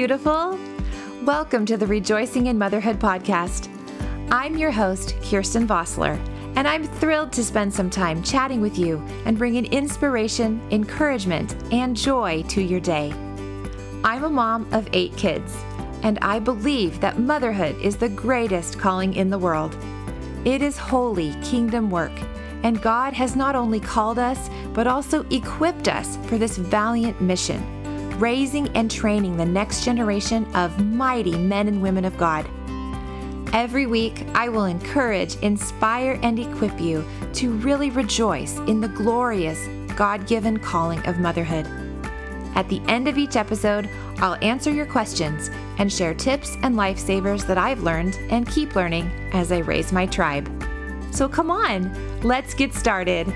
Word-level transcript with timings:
beautiful? 0.00 0.58
Welcome 1.24 1.66
to 1.66 1.76
the 1.76 1.86
Rejoicing 1.86 2.46
in 2.46 2.56
Motherhood 2.56 2.98
podcast. 2.98 3.68
I'm 4.32 4.56
your 4.56 4.70
host, 4.70 5.14
Kirsten 5.22 5.68
Vossler, 5.68 6.18
and 6.56 6.66
I'm 6.66 6.84
thrilled 6.84 7.34
to 7.34 7.44
spend 7.44 7.74
some 7.74 7.90
time 7.90 8.22
chatting 8.22 8.62
with 8.62 8.78
you 8.78 8.96
and 9.26 9.36
bringing 9.36 9.66
inspiration, 9.66 10.58
encouragement, 10.70 11.54
and 11.70 11.94
joy 11.94 12.42
to 12.48 12.62
your 12.62 12.80
day. 12.80 13.12
I'm 14.02 14.24
a 14.24 14.30
mom 14.30 14.72
of 14.72 14.88
eight 14.94 15.14
kids, 15.18 15.54
and 16.02 16.18
I 16.22 16.38
believe 16.38 16.98
that 17.00 17.18
motherhood 17.18 17.76
is 17.82 17.98
the 17.98 18.08
greatest 18.08 18.78
calling 18.78 19.12
in 19.12 19.28
the 19.28 19.38
world. 19.38 19.76
It 20.46 20.62
is 20.62 20.78
holy 20.78 21.34
kingdom 21.42 21.90
work, 21.90 22.18
and 22.62 22.80
God 22.80 23.12
has 23.12 23.36
not 23.36 23.54
only 23.54 23.80
called 23.80 24.18
us, 24.18 24.48
but 24.72 24.86
also 24.86 25.26
equipped 25.28 25.88
us 25.88 26.16
for 26.26 26.38
this 26.38 26.56
valiant 26.56 27.20
mission 27.20 27.79
raising 28.20 28.68
and 28.76 28.90
training 28.90 29.36
the 29.36 29.44
next 29.44 29.84
generation 29.84 30.44
of 30.54 30.78
mighty 30.84 31.36
men 31.36 31.66
and 31.68 31.80
women 31.80 32.04
of 32.04 32.16
God. 32.18 32.48
Every 33.52 33.86
week, 33.86 34.26
I 34.34 34.48
will 34.48 34.66
encourage, 34.66 35.34
inspire, 35.36 36.20
and 36.22 36.38
equip 36.38 36.80
you 36.80 37.04
to 37.34 37.52
really 37.54 37.90
rejoice 37.90 38.58
in 38.60 38.80
the 38.80 38.88
glorious 38.88 39.66
God 39.96 40.26
given 40.26 40.58
calling 40.58 41.04
of 41.06 41.18
motherhood. 41.18 41.66
At 42.54 42.68
the 42.68 42.80
end 42.88 43.08
of 43.08 43.18
each 43.18 43.36
episode, 43.36 43.88
I'll 44.18 44.36
answer 44.42 44.70
your 44.70 44.86
questions 44.86 45.50
and 45.78 45.92
share 45.92 46.14
tips 46.14 46.56
and 46.62 46.74
lifesavers 46.74 47.46
that 47.46 47.58
I've 47.58 47.82
learned 47.82 48.18
and 48.30 48.46
keep 48.46 48.76
learning 48.76 49.10
as 49.32 49.50
I 49.50 49.58
raise 49.58 49.92
my 49.92 50.06
tribe. 50.06 50.48
So 51.10 51.28
come 51.28 51.50
on, 51.50 51.90
let's 52.22 52.54
get 52.54 52.74
started. 52.74 53.32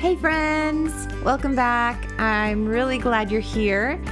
Hey, 0.00 0.16
friends, 0.16 1.06
welcome 1.22 1.54
back. 1.54 2.18
I'm 2.18 2.64
really 2.64 2.96
glad 2.96 3.30
you're 3.30 3.42
here. 3.42 4.02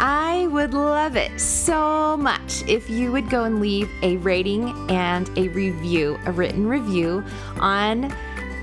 I 0.00 0.48
would 0.48 0.74
love 0.74 1.14
it 1.14 1.40
so 1.40 2.16
much 2.16 2.64
if 2.66 2.90
you 2.90 3.12
would 3.12 3.30
go 3.30 3.44
and 3.44 3.60
leave 3.60 3.88
a 4.02 4.16
rating 4.16 4.74
and 4.90 5.30
a 5.38 5.46
review, 5.50 6.18
a 6.26 6.32
written 6.32 6.66
review 6.66 7.24
on 7.60 8.12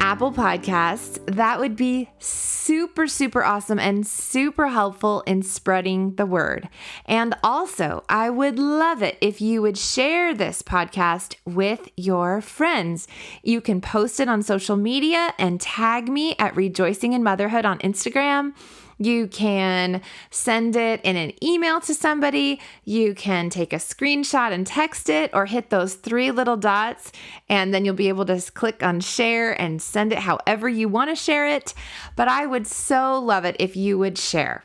Apple 0.03 0.33
Podcasts. 0.33 1.17
That 1.33 1.61
would 1.61 1.77
be 1.77 2.09
super, 2.19 3.07
super 3.07 3.41
awesome 3.41 3.79
and 3.79 4.05
super 4.05 4.67
helpful 4.67 5.23
in 5.25 5.43
spreading 5.43 6.15
the 6.15 6.25
word. 6.25 6.67
And 7.05 7.33
also, 7.41 8.03
I 8.09 8.29
would 8.29 8.59
love 8.59 9.01
it 9.01 9.17
if 9.21 9.39
you 9.39 9.61
would 9.61 9.77
share 9.77 10.33
this 10.33 10.61
podcast 10.61 11.37
with 11.45 11.87
your 11.95 12.41
friends. 12.41 13.07
You 13.43 13.61
can 13.61 13.79
post 13.79 14.19
it 14.19 14.27
on 14.27 14.43
social 14.43 14.75
media 14.75 15.33
and 15.39 15.61
tag 15.61 16.09
me 16.09 16.35
at 16.37 16.57
Rejoicing 16.57 17.13
in 17.13 17.23
Motherhood 17.23 17.63
on 17.63 17.79
Instagram. 17.79 18.51
You 18.97 19.27
can 19.27 20.01
send 20.29 20.75
it 20.75 21.01
in 21.03 21.15
an 21.15 21.33
email 21.43 21.81
to 21.81 21.93
somebody. 21.93 22.59
You 22.85 23.13
can 23.15 23.49
take 23.49 23.73
a 23.73 23.77
screenshot 23.77 24.51
and 24.51 24.65
text 24.65 25.09
it, 25.09 25.31
or 25.33 25.45
hit 25.45 25.69
those 25.69 25.95
three 25.95 26.31
little 26.31 26.57
dots, 26.57 27.11
and 27.49 27.73
then 27.73 27.85
you'll 27.85 27.95
be 27.95 28.09
able 28.09 28.25
to 28.25 28.41
click 28.51 28.83
on 28.83 28.99
share 28.99 29.59
and 29.59 29.81
send 29.81 30.11
it 30.11 30.19
however 30.19 30.69
you 30.69 30.87
want 30.87 31.09
to 31.09 31.15
share 31.15 31.47
it. 31.47 31.73
But 32.15 32.27
I 32.27 32.45
would 32.45 32.67
so 32.67 33.19
love 33.19 33.45
it 33.45 33.55
if 33.59 33.75
you 33.75 33.97
would 33.97 34.17
share. 34.17 34.63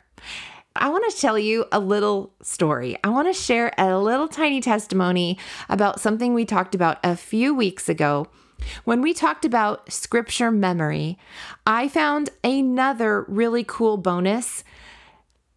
I 0.75 0.89
want 0.89 1.11
to 1.11 1.19
tell 1.19 1.37
you 1.37 1.65
a 1.71 1.79
little 1.79 2.33
story. 2.41 2.97
I 3.03 3.09
want 3.09 3.27
to 3.27 3.33
share 3.33 3.73
a 3.77 3.97
little 3.97 4.27
tiny 4.27 4.61
testimony 4.61 5.37
about 5.67 5.99
something 5.99 6.33
we 6.33 6.45
talked 6.45 6.75
about 6.75 6.99
a 7.03 7.15
few 7.15 7.53
weeks 7.53 7.89
ago 7.89 8.27
when 8.83 9.01
we 9.01 9.13
talked 9.13 9.45
about 9.45 9.91
scripture 9.91 10.51
memory, 10.51 11.17
I 11.65 11.87
found 11.87 12.29
another 12.43 13.25
really 13.27 13.63
cool 13.63 13.97
bonus 13.97 14.63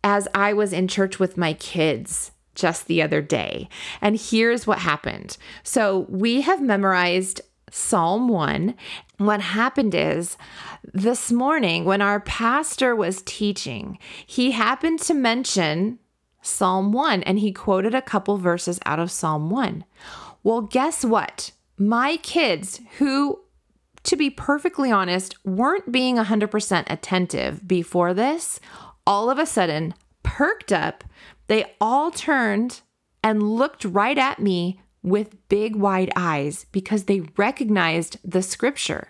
as 0.05 0.29
I 0.35 0.53
was 0.53 0.73
in 0.73 0.89
church 0.89 1.19
with 1.19 1.37
my 1.37 1.53
kids 1.55 2.33
just 2.55 2.87
the 2.87 3.03
other 3.03 3.23
day. 3.23 3.69
And 4.01 4.19
here's 4.19 4.67
what 4.67 4.81
happened. 4.81 5.37
So 5.63 6.07
we 6.09 6.43
have 6.43 6.61
memorized 6.61 7.41
Psalm 7.71 8.29
1. 8.29 8.75
What 9.17 9.41
happened 9.41 9.95
is 9.95 10.37
this 10.93 11.33
morning 11.33 11.85
when 11.85 12.03
our 12.03 12.21
pastor 12.21 12.95
was 12.95 13.23
teaching, 13.23 13.99
he 14.27 14.51
happened 14.51 15.01
to 15.01 15.15
mention 15.15 15.99
Psalm 16.43 16.93
1 16.93 17.23
and 17.23 17.39
he 17.39 17.53
quoted 17.53 17.95
a 17.95 18.03
couple 18.03 18.37
verses 18.37 18.79
out 18.85 18.99
of 18.99 19.11
Psalm 19.11 19.49
1. 19.49 19.85
Well, 20.43 20.61
guess 20.61 21.05
what? 21.05 21.53
My 21.89 22.17
kids, 22.19 22.81
who, 22.99 23.41
to 24.05 24.17
be 24.17 24.31
perfectly 24.31 24.91
honest, 24.91 25.35
weren't 25.45 25.91
being 25.91 26.17
100% 26.17 26.85
attentive 26.89 27.67
before 27.67 28.15
this, 28.15 28.61
all 29.07 29.31
of 29.31 29.39
a 29.39 29.47
sudden 29.47 29.95
perked 30.23 30.73
up. 30.73 31.05
They 31.49 31.75
all 31.81 32.11
turned 32.11 32.81
and 33.25 33.43
looked 33.43 33.85
right 33.85 34.19
at 34.19 34.39
me 34.39 34.81
with 35.03 35.49
big 35.49 35.75
wide 35.75 36.13
eyes 36.15 36.67
because 36.73 37.05
they 37.05 37.23
recognized 37.37 38.19
the 38.25 38.43
scripture. 38.43 39.09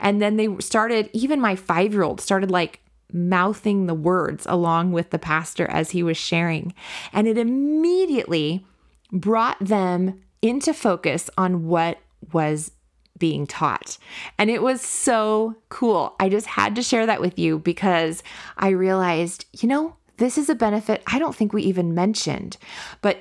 And 0.00 0.20
then 0.20 0.36
they 0.36 0.48
started, 0.58 1.10
even 1.12 1.40
my 1.40 1.56
five 1.56 1.92
year 1.92 2.02
old 2.02 2.20
started 2.20 2.50
like 2.50 2.80
mouthing 3.12 3.86
the 3.86 3.94
words 3.94 4.44
along 4.48 4.90
with 4.90 5.10
the 5.10 5.18
pastor 5.18 5.66
as 5.70 5.90
he 5.90 6.02
was 6.02 6.16
sharing. 6.16 6.74
And 7.12 7.28
it 7.28 7.38
immediately 7.38 8.66
brought 9.12 9.58
them 9.60 10.20
into 10.44 10.74
focus 10.74 11.30
on 11.38 11.66
what 11.66 11.98
was 12.32 12.70
being 13.16 13.46
taught. 13.46 13.96
And 14.38 14.50
it 14.50 14.62
was 14.62 14.82
so 14.82 15.56
cool. 15.70 16.14
I 16.20 16.28
just 16.28 16.46
had 16.46 16.76
to 16.76 16.82
share 16.82 17.06
that 17.06 17.22
with 17.22 17.38
you 17.38 17.58
because 17.58 18.22
I 18.58 18.68
realized, 18.68 19.46
you 19.52 19.68
know, 19.68 19.96
this 20.18 20.36
is 20.36 20.50
a 20.50 20.54
benefit 20.54 21.02
I 21.06 21.18
don't 21.18 21.34
think 21.34 21.54
we 21.54 21.62
even 21.62 21.94
mentioned, 21.94 22.58
but 23.00 23.20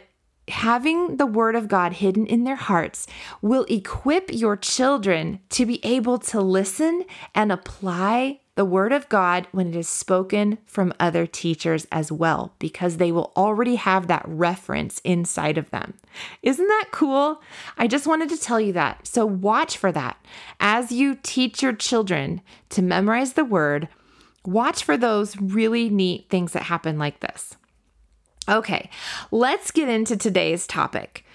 having 0.50 1.16
the 1.16 1.26
word 1.26 1.56
of 1.56 1.70
God 1.70 1.94
hidden 1.94 2.26
in 2.26 2.44
their 2.44 2.58
hearts 2.58 3.08
will 3.42 3.64
equip 3.70 4.34
your 4.34 4.58
children 4.58 5.40
to 5.52 5.66
be 5.66 5.80
able 5.86 6.18
to 6.18 6.42
listen 6.42 7.06
and 7.34 7.54
apply 7.54 8.42
the 8.56 8.66
word 8.66 8.92
of 8.92 9.10
God 9.10 9.48
when 9.52 9.70
it 9.70 9.76
is 9.76 9.88
spoken 9.88 10.60
from 10.66 10.94
other 11.00 11.26
teachers 11.26 11.88
as 11.92 12.12
well, 12.12 12.54
because 12.60 12.98
they 12.98 13.12
will 13.12 13.32
already 13.36 13.76
have 13.76 14.08
that 14.08 14.24
reference 14.28 15.00
inside 15.04 15.58
of 15.58 15.72
them. 15.72 15.96
Isn't 16.44 16.68
that 16.68 16.90
cool? 16.92 17.42
I 17.78 17.88
just 17.88 18.06
wanted 18.06 18.30
to 18.30 18.38
tell 18.38 18.62
you 18.62 18.74
that. 18.74 19.08
So 19.08 19.26
watch 19.26 19.78
for 19.78 19.92
that. 19.92 20.24
As 20.60 20.92
you 20.92 21.18
teach 21.24 21.64
your 21.64 21.74
children 21.74 22.42
to 22.70 22.84
memorize 22.84 23.34
the 23.34 23.46
word, 23.46 23.88
watch 24.46 24.84
for 24.84 24.98
those 24.98 25.36
really 25.38 25.90
neat 25.90 26.30
things 26.30 26.52
that 26.54 26.64
happen 26.64 27.00
like 27.00 27.22
this. 27.22 27.56
Okay, 28.48 28.90
let's 29.32 29.72
get 29.72 29.90
into 29.90 30.18
today's 30.18 30.68
topic. 30.68 31.26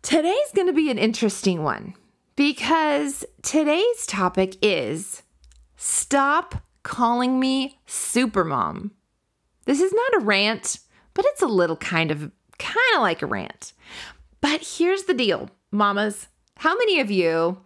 Today's 0.00 0.50
going 0.54 0.66
to 0.66 0.72
be 0.72 0.90
an 0.90 0.98
interesting 0.98 1.62
one 1.62 1.94
because 2.34 3.24
today's 3.42 4.06
topic 4.06 4.56
is 4.62 5.22
Stop 5.76 6.62
calling 6.82 7.38
me 7.38 7.80
supermom. 7.86 8.90
This 9.64 9.80
is 9.80 9.92
not 9.92 10.22
a 10.22 10.24
rant, 10.24 10.78
but 11.14 11.24
it's 11.26 11.42
a 11.42 11.46
little 11.46 11.76
kind 11.76 12.10
of 12.10 12.30
kind 12.58 12.76
of 12.94 13.00
like 13.00 13.22
a 13.22 13.26
rant. 13.26 13.72
But 14.40 14.76
here's 14.76 15.04
the 15.04 15.14
deal, 15.14 15.50
mamas. 15.70 16.28
How 16.56 16.76
many 16.76 17.00
of 17.00 17.10
you 17.10 17.60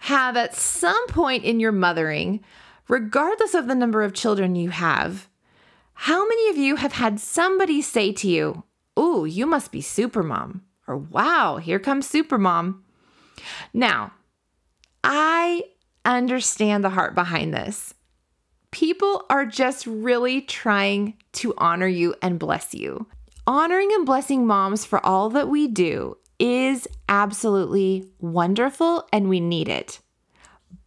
have 0.00 0.36
at 0.36 0.54
some 0.54 1.06
point 1.08 1.44
in 1.44 1.60
your 1.60 1.72
mothering, 1.72 2.44
regardless 2.88 3.54
of 3.54 3.66
the 3.66 3.74
number 3.74 4.02
of 4.02 4.14
children 4.14 4.54
you 4.54 4.70
have, 4.70 5.28
how 5.92 6.26
many 6.26 6.50
of 6.50 6.56
you 6.56 6.76
have 6.76 6.92
had 6.92 7.18
somebody 7.18 7.82
say 7.82 8.12
to 8.12 8.28
you, 8.28 8.62
"Oh, 8.96 9.24
you 9.24 9.46
must 9.46 9.72
be 9.72 9.82
supermom," 9.82 10.60
or 10.86 10.96
"Wow, 10.96 11.56
here 11.56 11.80
comes 11.80 12.08
supermom." 12.08 12.82
Now, 13.72 14.12
I 15.02 15.64
understand 16.08 16.82
the 16.82 16.90
heart 16.90 17.14
behind 17.14 17.54
this. 17.54 17.94
People 18.70 19.24
are 19.30 19.46
just 19.46 19.86
really 19.86 20.40
trying 20.40 21.14
to 21.34 21.54
honor 21.58 21.86
you 21.86 22.14
and 22.20 22.38
bless 22.38 22.74
you. 22.74 23.06
Honoring 23.46 23.90
and 23.92 24.04
blessing 24.04 24.46
moms 24.46 24.84
for 24.84 25.04
all 25.06 25.30
that 25.30 25.48
we 25.48 25.68
do 25.68 26.16
is 26.38 26.88
absolutely 27.08 28.10
wonderful 28.18 29.08
and 29.12 29.28
we 29.28 29.40
need 29.40 29.68
it. 29.68 30.00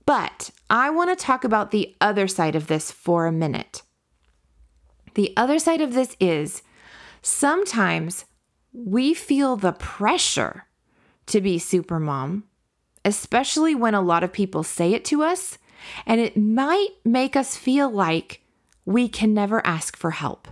But 0.06 0.51
I 0.69 0.89
want 0.89 1.09
to 1.09 1.25
talk 1.25 1.44
about 1.44 1.71
the 1.71 1.95
other 2.01 2.27
side 2.27 2.56
of 2.56 2.67
this 2.67 2.91
for 2.91 3.25
a 3.25 3.31
minute. 3.31 3.81
The 5.15 5.33
other 5.35 5.59
side 5.59 5.81
of 5.81 5.94
this 5.94 6.15
is 6.19 6.62
sometimes 7.21 8.25
we 8.74 9.13
feel 9.13 9.56
the 9.56 9.74
pressure 9.74 10.65
to 11.27 11.41
be 11.41 11.59
super 11.59 12.00
mom 12.00 12.45
especially 13.03 13.75
when 13.75 13.94
a 13.94 14.01
lot 14.01 14.24
of 14.24 14.33
people 14.33 14.63
say 14.63 14.94
it 14.94 15.06
to 15.06 15.24
us, 15.24 15.57
and 16.06 16.21
it 16.21 16.38
might 16.38 16.89
make 17.03 17.36
us 17.36 17.57
feel 17.57 17.89
like 17.89 18.42
we 18.86 19.07
can 19.07 19.33
never 19.33 19.65
ask 19.65 19.98
for 19.98 20.12
help. 20.12 20.48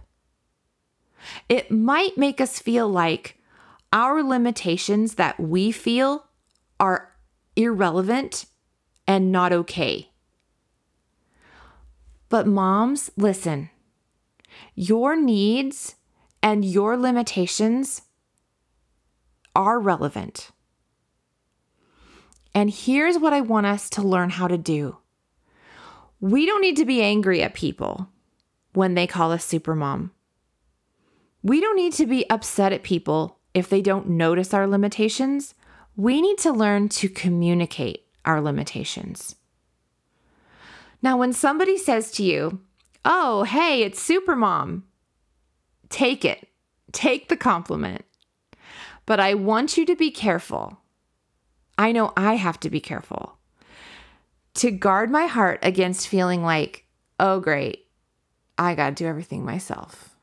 It 1.48 1.69
might 1.69 2.18
make 2.18 2.42
us 2.42 2.60
feel 2.60 2.88
like 2.90 3.38
our 3.92 4.24
limitations 4.24 5.16
that 5.16 5.40
we 5.40 5.72
feel 5.72 6.25
are 6.80 7.12
irrelevant 7.56 8.46
and 9.07 9.31
not 9.31 9.51
okay. 9.51 10.10
But 12.30 12.48
moms, 12.48 13.12
listen. 13.18 13.69
Your 14.75 15.16
needs 15.16 15.96
and 16.42 16.63
your 16.63 16.96
limitations 16.96 18.04
are 19.56 19.80
relevant. 19.80 20.51
And 22.59 22.69
here's 22.69 23.17
what 23.17 23.31
I 23.31 23.39
want 23.39 23.67
us 23.67 23.89
to 23.91 24.01
learn 24.01 24.31
how 24.31 24.50
to 24.50 24.57
do 24.57 24.97
we 26.19 26.45
don't 26.45 26.59
need 26.59 26.75
to 26.75 26.83
be 26.83 27.01
angry 27.01 27.41
at 27.41 27.53
people 27.53 28.09
when 28.73 28.95
they 28.95 29.07
call 29.07 29.31
us 29.31 29.47
supermom. 29.47 30.09
We 31.41 31.61
don't 31.61 31.77
need 31.77 31.94
to 31.94 32.06
be 32.06 32.29
upset 32.29 32.73
at 32.73 32.83
people 32.83 33.39
if 33.53 33.69
they 33.69 33.81
don't 33.81 34.09
notice 34.09 34.53
our 34.53 34.67
limitations. 34.67 35.53
We 35.95 36.19
need 36.19 36.38
to 36.39 36.51
learn 36.51 36.89
to 36.89 37.07
communicate 37.07 38.06
our 38.25 38.41
limitations. 38.41 39.38
Now, 41.01 41.15
when 41.15 41.31
somebody 41.31 41.77
says 41.77 42.12
to 42.12 42.23
you, 42.23 42.59
Oh, 43.05 43.44
hey, 43.44 43.83
it's 43.83 44.05
supermom, 44.05 44.81
take 45.88 46.25
it, 46.25 46.50
take 46.91 47.29
the 47.29 47.38
compliment. 47.38 48.03
But 49.05 49.21
I 49.21 49.33
want 49.35 49.77
you 49.77 49.85
to 49.85 49.95
be 49.95 50.12
careful. 50.12 50.78
I 51.79 51.93
know 51.93 52.11
I 52.17 52.35
have 52.35 52.59
to 52.59 52.69
be 52.69 52.81
careful 52.81 53.39
to 54.55 54.69
guard 54.69 55.09
my 55.09 55.27
heart 55.27 55.59
against 55.63 56.09
feeling 56.09 56.43
like, 56.43 56.85
oh, 57.19 57.39
great, 57.39 57.87
I 58.57 58.75
got 58.75 58.89
to 58.89 58.95
do 58.95 59.07
everything 59.07 59.45
myself. 59.45 60.17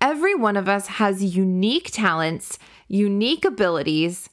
Every 0.00 0.34
one 0.34 0.56
of 0.56 0.68
us 0.68 0.88
has 0.88 1.36
unique 1.36 1.92
talents, 1.92 2.58
unique 2.88 3.44
abilities. 3.44 4.28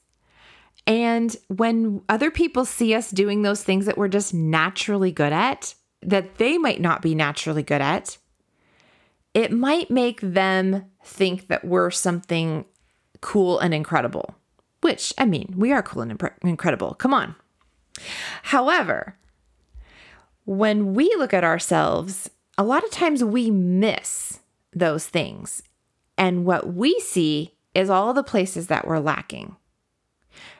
And 0.88 1.38
when 1.47 2.01
other 2.09 2.31
people 2.31 2.65
see 2.65 2.95
us 2.95 3.11
doing 3.11 3.44
those 3.44 3.63
things 3.63 3.85
that 3.85 3.97
we're 3.97 4.07
just 4.07 4.33
naturally 4.33 5.11
good 5.11 5.31
at, 5.31 5.75
that 6.01 6.39
they 6.39 6.57
might 6.57 6.81
not 6.81 7.03
be 7.03 7.13
naturally 7.13 7.61
good 7.61 7.81
at, 7.81 8.17
it 9.35 9.51
might 9.51 9.91
make 9.91 10.21
them 10.21 10.85
think 11.03 11.50
that 11.50 11.63
we're 11.63 11.91
something 11.91 12.65
cool 13.21 13.59
and 13.59 13.75
incredible. 13.75 14.33
Which, 14.81 15.14
I 15.18 15.26
mean, 15.26 15.54
we 15.58 15.72
are 15.72 15.84
cool 15.84 16.02
and 16.02 16.12
imp- 16.12 16.40
incredible. 16.42 16.94
Come 16.94 17.14
on. 17.14 17.36
However, 18.44 19.18
when 20.46 20.94
we 20.94 21.14
look 21.18 21.34
at 21.34 21.44
ourselves, 21.44 22.30
a 22.58 22.64
lot 22.64 22.84
of 22.84 22.92
times 22.92 23.24
we 23.24 23.52
miss 23.52 24.40
those 24.74 25.08
things. 25.08 25.64
And 26.18 26.46
what 26.46 26.74
we 26.74 27.00
see 27.00 27.56
is 27.74 27.90
all 27.90 28.14
the 28.14 28.24
places 28.24 28.68
that 28.68 28.88
we're 28.88 29.00
lacking. 29.00 29.56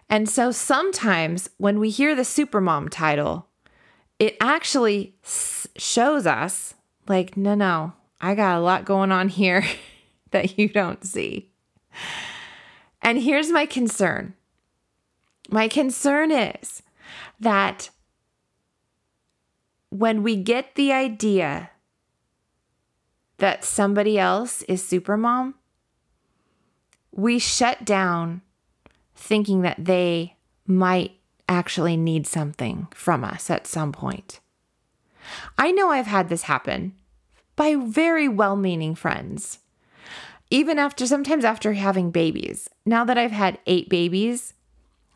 And 0.10 0.28
so 0.28 0.52
sometimes 0.52 1.50
when 1.58 1.80
we 1.80 1.90
hear 1.90 2.16
the 2.16 2.24
supermom 2.24 2.90
title, 2.90 3.48
it 4.18 4.36
actually 4.42 5.16
shows 5.78 6.26
us 6.26 6.74
like, 7.08 7.38
no, 7.38 7.56
no, 7.56 7.94
I 8.20 8.36
got 8.36 8.58
a 8.58 8.62
lot 8.62 8.86
going 8.86 9.12
on 9.12 9.30
here 9.30 9.64
that 10.32 10.58
you 10.58 10.70
don't 10.70 11.04
see. 11.06 11.52
And 13.02 13.22
here's 13.22 13.50
my 13.50 13.66
concern 13.66 14.34
my 15.52 15.68
concern 15.68 16.32
is 16.32 16.84
that 17.40 17.90
when 19.90 20.22
we 20.22 20.36
get 20.36 20.76
the 20.76 20.94
idea 20.94 21.72
that 23.38 23.64
somebody 23.64 24.20
else 24.20 24.62
is 24.64 24.84
supermom, 24.84 25.56
we 27.12 27.40
shut 27.40 27.84
down 27.84 28.42
thinking 29.16 29.62
that 29.62 29.84
they 29.84 30.36
might 30.68 31.14
actually 31.48 31.98
need 31.98 32.28
something 32.28 32.88
from 32.94 33.24
us 33.24 33.50
at 33.50 33.66
some 33.66 33.92
point. 33.92 34.40
I 35.58 35.72
know 35.72 35.90
I've 35.90 36.08
had 36.08 36.30
this 36.30 36.44
happen 36.44 36.94
by 37.56 37.76
very 37.76 38.28
well 38.28 38.56
meaning 38.56 38.96
friends. 38.96 39.60
Even 40.52 40.80
after, 40.80 41.06
sometimes 41.06 41.46
after 41.46 41.74
having 41.74 42.12
babies. 42.12 42.70
Now 42.86 43.06
that 43.06 43.18
I've 43.18 43.32
had 43.32 43.60
eight 43.68 43.88
babies, 43.88 44.54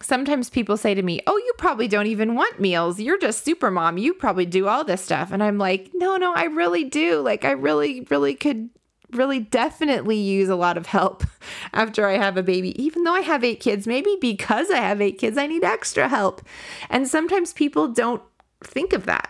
sometimes 0.01 0.49
people 0.49 0.77
say 0.77 0.93
to 0.93 1.01
me, 1.01 1.21
Oh, 1.25 1.37
you 1.37 1.53
probably 1.57 1.87
don't 1.87 2.07
even 2.07 2.35
want 2.35 2.59
meals. 2.59 2.99
You're 2.99 3.17
just 3.17 3.43
super 3.43 3.71
mom. 3.71 3.97
You 3.97 4.13
probably 4.13 4.45
do 4.45 4.67
all 4.67 4.83
this 4.83 5.01
stuff. 5.01 5.31
And 5.31 5.41
I'm 5.41 5.57
like, 5.57 5.91
No, 5.93 6.17
no, 6.17 6.33
I 6.33 6.45
really 6.45 6.83
do. 6.83 7.21
Like, 7.21 7.45
I 7.45 7.51
really, 7.51 8.05
really 8.09 8.35
could 8.35 8.69
really 9.11 9.39
definitely 9.39 10.17
use 10.17 10.49
a 10.49 10.55
lot 10.55 10.77
of 10.77 10.87
help 10.87 11.23
after 11.73 12.07
I 12.07 12.17
have 12.17 12.37
a 12.37 12.43
baby. 12.43 12.81
Even 12.81 13.03
though 13.03 13.13
I 13.13 13.21
have 13.21 13.43
eight 13.43 13.59
kids, 13.59 13.87
maybe 13.87 14.17
because 14.19 14.69
I 14.69 14.77
have 14.77 15.01
eight 15.01 15.17
kids, 15.17 15.37
I 15.37 15.47
need 15.47 15.63
extra 15.63 16.09
help. 16.09 16.41
And 16.89 17.07
sometimes 17.07 17.53
people 17.53 17.87
don't 17.87 18.21
think 18.63 18.93
of 18.93 19.05
that. 19.05 19.29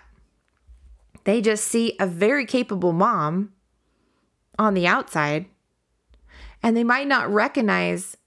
They 1.25 1.41
just 1.41 1.65
see 1.65 1.95
a 1.99 2.07
very 2.07 2.45
capable 2.45 2.93
mom 2.93 3.53
on 4.59 4.73
the 4.73 4.87
outside 4.87 5.45
and 6.63 6.75
they 6.75 6.83
might 6.83 7.07
not 7.07 7.31
recognize 7.31 8.17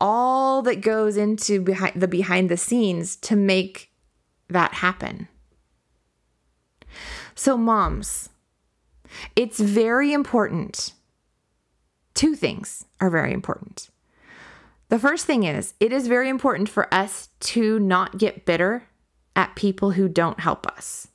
all 0.00 0.60
that 0.62 0.80
goes 0.82 1.16
into 1.16 1.62
behind 1.62 2.00
the 2.00 2.08
behind 2.08 2.50
the 2.50 2.56
scenes 2.56 3.16
to 3.16 3.36
make 3.36 3.90
that 4.48 4.74
happen. 4.74 5.28
So 7.34 7.56
moms, 7.56 8.28
it's 9.36 9.60
very 9.60 10.12
important. 10.12 10.92
Two 12.14 12.34
things 12.34 12.84
are 13.00 13.10
very 13.10 13.32
important. 13.32 13.88
The 14.88 14.98
first 14.98 15.26
thing 15.26 15.44
is, 15.44 15.74
it 15.80 15.92
is 15.92 16.06
very 16.06 16.28
important 16.28 16.68
for 16.68 16.92
us 16.92 17.30
to 17.40 17.78
not 17.78 18.18
get 18.18 18.44
bitter 18.44 18.86
at 19.34 19.56
people 19.56 19.92
who 19.92 20.08
don't 20.08 20.40
help 20.40 20.66
us. 20.66 21.08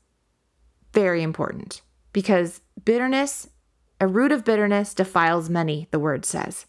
Very 0.94 1.22
important 1.22 1.82
because 2.12 2.62
bitterness, 2.84 3.48
a 4.02 4.08
root 4.08 4.32
of 4.32 4.44
bitterness 4.44 4.94
defiles 4.94 5.50
many, 5.50 5.88
the 5.92 6.00
word 6.00 6.26
says. 6.26 6.66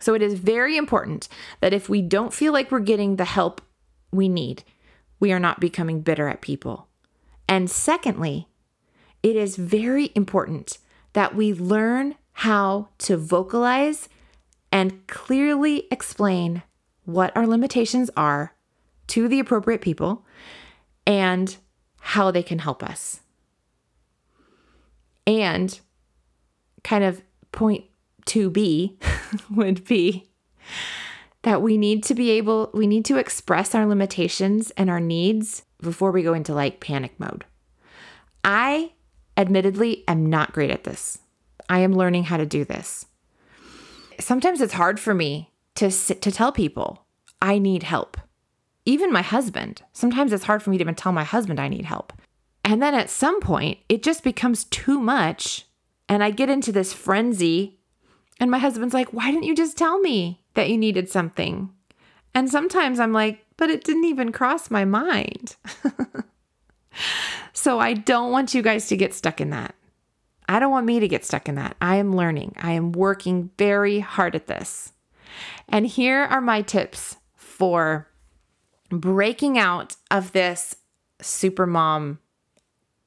So 0.00 0.14
it 0.14 0.22
is 0.22 0.34
very 0.34 0.76
important 0.76 1.28
that 1.60 1.72
if 1.72 1.88
we 1.88 2.02
don't 2.02 2.34
feel 2.34 2.52
like 2.52 2.70
we're 2.70 2.80
getting 2.80 3.16
the 3.16 3.24
help 3.24 3.60
we 4.10 4.28
need, 4.28 4.62
we 5.18 5.32
are 5.32 5.40
not 5.40 5.60
becoming 5.60 6.00
bitter 6.00 6.28
at 6.28 6.40
people. 6.40 6.88
And 7.48 7.70
secondly, 7.70 8.48
it 9.22 9.36
is 9.36 9.56
very 9.56 10.10
important 10.14 10.78
that 11.14 11.34
we 11.34 11.54
learn 11.54 12.16
how 12.32 12.88
to 12.98 13.16
vocalize 13.16 14.08
and 14.70 15.06
clearly 15.06 15.86
explain 15.90 16.62
what 17.04 17.34
our 17.36 17.46
limitations 17.46 18.10
are 18.16 18.52
to 19.06 19.28
the 19.28 19.40
appropriate 19.40 19.80
people 19.80 20.26
and 21.06 21.56
how 22.00 22.30
they 22.30 22.42
can 22.42 22.58
help 22.58 22.82
us. 22.82 23.20
And 25.26 25.80
kind 26.84 27.02
of 27.02 27.22
point 27.52 27.84
2B 28.26 28.96
would 29.50 29.84
be 29.84 30.28
that 31.42 31.62
we 31.62 31.78
need 31.78 32.02
to 32.04 32.14
be 32.14 32.30
able, 32.30 32.70
we 32.74 32.86
need 32.86 33.04
to 33.06 33.18
express 33.18 33.74
our 33.74 33.86
limitations 33.86 34.72
and 34.72 34.90
our 34.90 35.00
needs 35.00 35.64
before 35.80 36.10
we 36.10 36.22
go 36.22 36.34
into 36.34 36.52
like 36.54 36.80
panic 36.80 37.18
mode. 37.18 37.44
I 38.44 38.92
admittedly 39.36 40.04
am 40.08 40.26
not 40.26 40.52
great 40.52 40.70
at 40.70 40.84
this. 40.84 41.18
I 41.68 41.80
am 41.80 41.94
learning 41.94 42.24
how 42.24 42.36
to 42.36 42.46
do 42.46 42.64
this. 42.64 43.06
Sometimes 44.18 44.60
it's 44.60 44.72
hard 44.72 44.98
for 44.98 45.14
me 45.14 45.52
to 45.76 45.90
sit, 45.90 46.22
to 46.22 46.32
tell 46.32 46.52
people 46.52 47.06
I 47.40 47.58
need 47.58 47.82
help. 47.82 48.16
Even 48.84 49.12
my 49.12 49.22
husband. 49.22 49.82
Sometimes 49.92 50.32
it's 50.32 50.44
hard 50.44 50.62
for 50.62 50.70
me 50.70 50.78
to 50.78 50.84
even 50.84 50.94
tell 50.94 51.12
my 51.12 51.24
husband 51.24 51.60
I 51.60 51.68
need 51.68 51.84
help. 51.84 52.12
And 52.64 52.82
then 52.82 52.94
at 52.94 53.10
some 53.10 53.40
point, 53.40 53.78
it 53.88 54.02
just 54.02 54.24
becomes 54.24 54.64
too 54.64 55.00
much 55.00 55.66
and 56.08 56.22
I 56.22 56.30
get 56.30 56.48
into 56.48 56.72
this 56.72 56.92
frenzy 56.92 57.75
and 58.38 58.50
my 58.50 58.58
husband's 58.58 58.94
like, 58.94 59.12
Why 59.12 59.30
didn't 59.30 59.44
you 59.44 59.54
just 59.54 59.76
tell 59.76 59.98
me 60.00 60.42
that 60.54 60.68
you 60.68 60.76
needed 60.78 61.08
something? 61.08 61.70
And 62.34 62.50
sometimes 62.50 63.00
I'm 63.00 63.12
like, 63.12 63.44
But 63.56 63.70
it 63.70 63.84
didn't 63.84 64.04
even 64.04 64.32
cross 64.32 64.70
my 64.70 64.84
mind. 64.84 65.56
so 67.52 67.78
I 67.78 67.94
don't 67.94 68.32
want 68.32 68.54
you 68.54 68.62
guys 68.62 68.88
to 68.88 68.96
get 68.96 69.14
stuck 69.14 69.40
in 69.40 69.50
that. 69.50 69.74
I 70.48 70.60
don't 70.60 70.70
want 70.70 70.86
me 70.86 71.00
to 71.00 71.08
get 71.08 71.24
stuck 71.24 71.48
in 71.48 71.56
that. 71.56 71.76
I 71.80 71.96
am 71.96 72.14
learning, 72.14 72.54
I 72.60 72.72
am 72.72 72.92
working 72.92 73.50
very 73.58 74.00
hard 74.00 74.34
at 74.34 74.46
this. 74.46 74.92
And 75.68 75.86
here 75.86 76.20
are 76.22 76.40
my 76.40 76.62
tips 76.62 77.16
for 77.34 78.08
breaking 78.90 79.58
out 79.58 79.96
of 80.10 80.32
this 80.32 80.76
supermom 81.20 82.18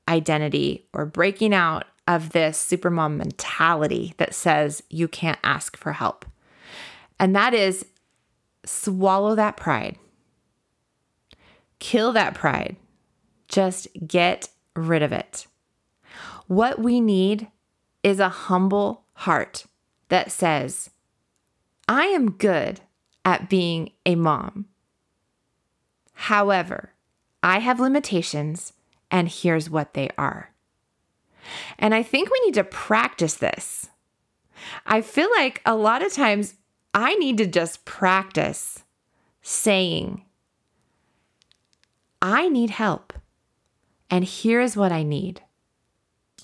identity 0.07 0.87
or 0.93 1.05
breaking 1.05 1.53
out 1.53 1.85
of 2.09 2.31
this 2.31 2.57
supermom 2.59 3.17
mentality 3.17 4.15
that 4.17 4.33
says 4.33 4.81
you 4.89 5.07
can't 5.07 5.37
ask 5.43 5.77
for 5.77 5.93
help. 5.93 6.25
And 7.19 7.35
that 7.35 7.53
is 7.53 7.85
swallow 8.65 9.35
that 9.35 9.55
pride. 9.55 9.95
Kill 11.77 12.11
that 12.13 12.33
pride. 12.33 12.77
Just 13.47 13.87
get 14.07 14.49
rid 14.75 15.03
of 15.03 15.11
it. 15.11 15.45
What 16.47 16.79
we 16.79 16.99
need 16.99 17.47
is 18.01 18.19
a 18.19 18.29
humble 18.29 19.03
heart 19.13 19.65
that 20.07 20.31
says, 20.31 20.89
I 21.87 22.05
am 22.05 22.31
good 22.31 22.81
at 23.23 23.49
being 23.49 23.91
a 24.07 24.15
mom. 24.15 24.65
However, 26.13 26.93
I 27.43 27.59
have 27.59 27.79
limitations, 27.79 28.73
and 29.11 29.29
here's 29.29 29.69
what 29.69 29.93
they 29.93 30.09
are. 30.17 30.49
And 31.77 31.93
I 31.93 32.03
think 32.03 32.29
we 32.29 32.41
need 32.45 32.55
to 32.55 32.63
practice 32.63 33.35
this. 33.35 33.89
I 34.85 35.01
feel 35.01 35.29
like 35.37 35.61
a 35.65 35.75
lot 35.75 36.03
of 36.03 36.13
times 36.13 36.55
I 36.93 37.15
need 37.15 37.37
to 37.37 37.47
just 37.47 37.85
practice 37.85 38.83
saying, 39.41 40.25
I 42.21 42.49
need 42.49 42.71
help, 42.71 43.13
and 44.09 44.25
here 44.25 44.59
is 44.59 44.75
what 44.75 44.91
I 44.91 45.03
need. 45.03 45.41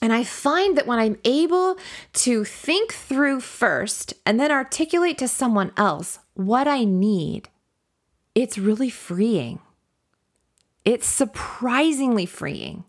And 0.01 0.13
I 0.13 0.23
find 0.23 0.77
that 0.77 0.87
when 0.87 0.99
I'm 0.99 1.17
able 1.25 1.77
to 2.13 2.43
think 2.45 2.93
through 2.93 3.41
first 3.41 4.13
and 4.25 4.39
then 4.39 4.51
articulate 4.51 5.17
to 5.17 5.27
someone 5.27 5.71
else 5.77 6.19
what 6.33 6.67
I 6.67 6.83
need, 6.83 7.49
it's 8.33 8.57
really 8.57 8.89
freeing. 8.89 9.59
It's 10.83 11.07
surprisingly 11.07 12.25
freeing. 12.25 12.85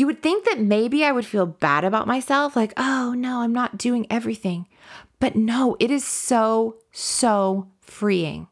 You 0.00 0.06
would 0.06 0.22
think 0.22 0.46
that 0.46 0.58
maybe 0.58 1.04
I 1.04 1.12
would 1.12 1.26
feel 1.26 1.44
bad 1.44 1.84
about 1.84 2.06
myself, 2.06 2.56
like, 2.56 2.72
oh 2.78 3.12
no, 3.14 3.42
I'm 3.42 3.52
not 3.52 3.76
doing 3.76 4.06
everything. 4.08 4.66
But 5.18 5.36
no, 5.36 5.76
it 5.78 5.90
is 5.90 6.06
so, 6.06 6.78
so 6.90 7.68
freeing. 7.82 8.48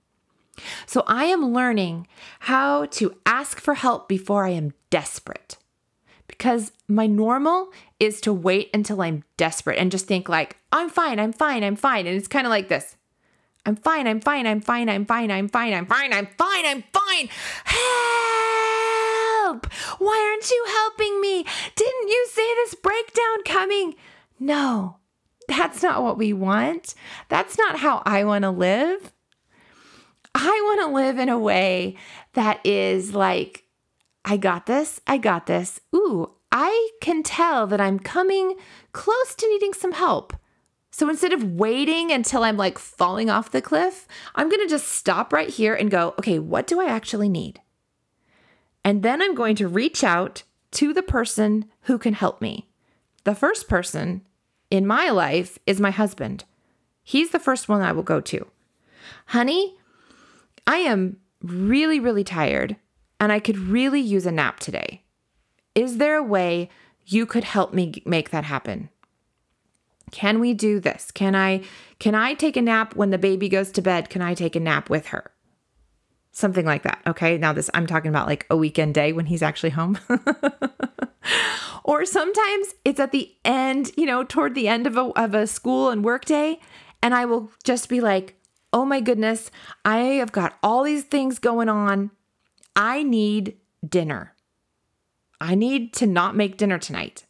So 0.84 1.04
I 1.06 1.24
am 1.24 1.54
learning 1.54 2.06
how 2.40 2.84
to 2.84 3.16
ask 3.24 3.60
for 3.60 3.72
help 3.72 4.10
before 4.10 4.44
I 4.44 4.50
am 4.50 4.74
desperate. 4.90 5.56
Because 6.26 6.72
my 6.86 7.06
normal 7.06 7.70
is 7.98 8.20
to 8.20 8.32
wait 8.34 8.68
until 8.74 9.00
I'm 9.00 9.24
desperate 9.38 9.78
and 9.78 9.90
just 9.90 10.04
think 10.04 10.28
like, 10.28 10.58
I'm 10.70 10.90
fine, 10.90 11.18
I'm 11.18 11.32
fine, 11.32 11.64
I'm 11.64 11.76
fine. 11.76 12.06
And 12.06 12.14
it's 12.14 12.28
kind 12.28 12.46
of 12.46 12.50
like 12.50 12.68
this. 12.68 12.94
I'm 13.64 13.76
fine, 13.76 14.06
I'm 14.06 14.20
fine, 14.20 14.46
I'm 14.46 14.60
fine, 14.60 14.90
I'm 14.90 15.06
fine, 15.06 15.30
I'm 15.30 15.48
fine, 15.48 15.72
I'm 15.72 15.86
fine, 15.86 16.12
I'm 16.12 16.26
fine, 16.26 16.66
I'm 16.66 16.84
fine. 16.92 17.28
Why 19.98 20.28
aren't 20.30 20.50
you 20.50 20.64
helping 20.68 21.20
me? 21.20 21.44
Didn't 21.76 22.08
you 22.08 22.26
see 22.30 22.52
this 22.56 22.74
breakdown 22.74 23.42
coming? 23.44 23.94
No, 24.40 24.98
that's 25.48 25.82
not 25.82 26.02
what 26.02 26.18
we 26.18 26.32
want. 26.32 26.94
That's 27.28 27.58
not 27.58 27.78
how 27.78 28.02
I 28.04 28.24
want 28.24 28.42
to 28.42 28.50
live. 28.50 29.12
I 30.34 30.60
want 30.64 30.80
to 30.82 30.94
live 30.94 31.18
in 31.18 31.28
a 31.28 31.38
way 31.38 31.96
that 32.34 32.64
is 32.64 33.14
like, 33.14 33.64
I 34.24 34.36
got 34.36 34.66
this, 34.66 35.00
I 35.06 35.18
got 35.18 35.46
this. 35.46 35.80
Ooh, 35.94 36.34
I 36.52 36.90
can 37.00 37.22
tell 37.22 37.66
that 37.66 37.80
I'm 37.80 37.98
coming 37.98 38.56
close 38.92 39.34
to 39.36 39.48
needing 39.48 39.72
some 39.72 39.92
help. 39.92 40.34
So 40.90 41.08
instead 41.08 41.32
of 41.32 41.52
waiting 41.52 42.10
until 42.10 42.44
I'm 42.44 42.56
like 42.56 42.78
falling 42.78 43.30
off 43.30 43.50
the 43.50 43.62
cliff, 43.62 44.06
I'm 44.34 44.48
going 44.48 44.62
to 44.62 44.68
just 44.68 44.88
stop 44.88 45.32
right 45.32 45.48
here 45.48 45.74
and 45.74 45.90
go, 45.90 46.14
okay, 46.18 46.38
what 46.38 46.66
do 46.66 46.80
I 46.80 46.86
actually 46.86 47.28
need? 47.28 47.60
And 48.88 49.02
then 49.02 49.20
I'm 49.20 49.34
going 49.34 49.54
to 49.56 49.68
reach 49.68 50.02
out 50.02 50.44
to 50.70 50.94
the 50.94 51.02
person 51.02 51.66
who 51.82 51.98
can 51.98 52.14
help 52.14 52.40
me. 52.40 52.70
The 53.24 53.34
first 53.34 53.68
person 53.68 54.22
in 54.70 54.86
my 54.86 55.10
life 55.10 55.58
is 55.66 55.78
my 55.78 55.90
husband. 55.90 56.44
He's 57.02 57.28
the 57.28 57.38
first 57.38 57.68
one 57.68 57.82
I 57.82 57.92
will 57.92 58.02
go 58.02 58.22
to. 58.22 58.46
Honey, 59.26 59.76
I 60.66 60.78
am 60.78 61.18
really, 61.42 62.00
really 62.00 62.24
tired 62.24 62.76
and 63.20 63.30
I 63.30 63.40
could 63.40 63.58
really 63.58 64.00
use 64.00 64.24
a 64.24 64.32
nap 64.32 64.58
today. 64.58 65.02
Is 65.74 65.98
there 65.98 66.16
a 66.16 66.22
way 66.22 66.70
you 67.04 67.26
could 67.26 67.44
help 67.44 67.74
me 67.74 68.02
make 68.06 68.30
that 68.30 68.44
happen? 68.44 68.88
Can 70.12 70.40
we 70.40 70.54
do 70.54 70.80
this? 70.80 71.10
Can 71.10 71.36
I 71.36 71.60
can 71.98 72.14
I 72.14 72.32
take 72.32 72.56
a 72.56 72.62
nap 72.62 72.96
when 72.96 73.10
the 73.10 73.18
baby 73.18 73.50
goes 73.50 73.70
to 73.72 73.82
bed? 73.82 74.08
Can 74.08 74.22
I 74.22 74.32
take 74.32 74.56
a 74.56 74.60
nap 74.60 74.88
with 74.88 75.08
her? 75.08 75.30
Something 76.38 76.66
like 76.66 76.84
that. 76.84 77.02
Okay? 77.04 77.36
Now 77.36 77.52
this 77.52 77.68
I'm 77.74 77.88
talking 77.88 78.10
about 78.10 78.28
like 78.28 78.46
a 78.48 78.56
weekend 78.56 78.94
day 78.94 79.12
when 79.12 79.26
he's 79.26 79.42
actually 79.42 79.70
home. 79.70 79.98
or 81.84 82.04
sometimes 82.04 82.74
it's 82.84 83.00
at 83.00 83.10
the 83.10 83.34
end, 83.44 83.90
you 83.96 84.06
know, 84.06 84.22
toward 84.22 84.54
the 84.54 84.68
end 84.68 84.86
of 84.86 84.96
a 84.96 85.10
of 85.20 85.34
a 85.34 85.48
school 85.48 85.90
and 85.90 86.04
work 86.04 86.24
day 86.24 86.60
and 87.02 87.12
I 87.12 87.24
will 87.24 87.50
just 87.64 87.88
be 87.88 88.00
like, 88.00 88.36
"Oh 88.72 88.84
my 88.84 89.00
goodness, 89.00 89.50
I 89.84 89.98
have 90.20 90.30
got 90.30 90.56
all 90.62 90.84
these 90.84 91.02
things 91.02 91.40
going 91.40 91.68
on. 91.68 92.12
I 92.76 93.02
need 93.02 93.56
dinner." 93.84 94.36
I 95.40 95.56
need 95.56 95.92
to 95.94 96.06
not 96.06 96.36
make 96.36 96.56
dinner 96.56 96.78
tonight. 96.78 97.24